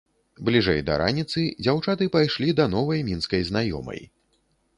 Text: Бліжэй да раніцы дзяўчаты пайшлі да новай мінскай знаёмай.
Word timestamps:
Бліжэй 0.47 0.79
да 0.87 0.95
раніцы 1.01 1.43
дзяўчаты 1.65 2.07
пайшлі 2.15 2.49
да 2.61 2.65
новай 2.77 3.05
мінскай 3.11 3.41
знаёмай. 3.53 4.01